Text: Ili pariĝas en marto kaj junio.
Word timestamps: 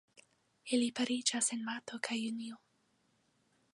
Ili 0.77 0.87
pariĝas 0.99 1.51
en 1.57 1.61
marto 1.67 1.99
kaj 2.09 2.19
junio. 2.21 2.59